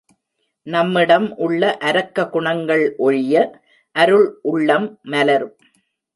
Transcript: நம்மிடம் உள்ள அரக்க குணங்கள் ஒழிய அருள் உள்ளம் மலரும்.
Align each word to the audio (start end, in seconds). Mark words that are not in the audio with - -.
நம்மிடம் 0.67 1.27
உள்ள 1.37 1.77
அரக்க 1.79 2.25
குணங்கள் 2.29 2.95
ஒழிய 2.97 3.35
அருள் 3.95 4.27
உள்ளம் 4.41 4.89
மலரும். 5.03 5.55